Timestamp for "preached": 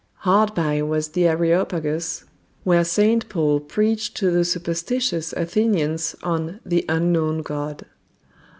3.59-4.17